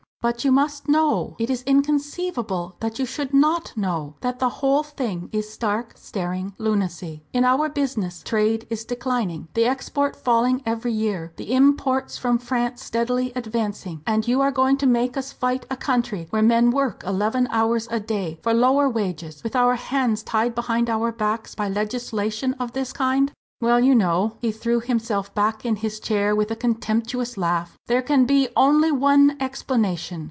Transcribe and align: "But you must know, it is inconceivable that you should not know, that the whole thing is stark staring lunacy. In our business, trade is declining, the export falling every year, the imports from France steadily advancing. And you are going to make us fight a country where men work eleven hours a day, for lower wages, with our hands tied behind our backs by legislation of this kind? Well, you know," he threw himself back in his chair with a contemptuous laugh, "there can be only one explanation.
"But 0.23 0.45
you 0.45 0.51
must 0.51 0.87
know, 0.87 1.35
it 1.39 1.49
is 1.49 1.63
inconceivable 1.63 2.75
that 2.79 2.99
you 2.99 3.07
should 3.07 3.33
not 3.33 3.75
know, 3.75 4.13
that 4.21 4.37
the 4.37 4.49
whole 4.61 4.83
thing 4.83 5.29
is 5.31 5.51
stark 5.51 5.93
staring 5.95 6.53
lunacy. 6.59 7.23
In 7.33 7.43
our 7.43 7.69
business, 7.69 8.21
trade 8.21 8.67
is 8.69 8.85
declining, 8.85 9.47
the 9.55 9.65
export 9.65 10.15
falling 10.15 10.61
every 10.63 10.93
year, 10.93 11.33
the 11.37 11.51
imports 11.51 12.19
from 12.19 12.37
France 12.37 12.83
steadily 12.83 13.33
advancing. 13.35 14.03
And 14.05 14.27
you 14.27 14.41
are 14.41 14.51
going 14.51 14.77
to 14.77 14.85
make 14.85 15.17
us 15.17 15.31
fight 15.31 15.65
a 15.71 15.75
country 15.75 16.27
where 16.29 16.43
men 16.43 16.69
work 16.69 17.03
eleven 17.03 17.47
hours 17.49 17.87
a 17.89 17.99
day, 17.99 18.39
for 18.43 18.53
lower 18.53 18.87
wages, 18.87 19.41
with 19.43 19.55
our 19.55 19.73
hands 19.73 20.21
tied 20.21 20.53
behind 20.53 20.87
our 20.87 21.11
backs 21.11 21.55
by 21.55 21.67
legislation 21.67 22.53
of 22.59 22.73
this 22.73 22.93
kind? 22.93 23.31
Well, 23.63 23.79
you 23.79 23.93
know," 23.93 24.37
he 24.39 24.51
threw 24.51 24.79
himself 24.79 25.35
back 25.35 25.67
in 25.67 25.75
his 25.75 25.99
chair 25.99 26.35
with 26.35 26.49
a 26.49 26.55
contemptuous 26.55 27.37
laugh, 27.37 27.77
"there 27.85 28.01
can 28.01 28.25
be 28.25 28.47
only 28.55 28.91
one 28.91 29.37
explanation. 29.39 30.19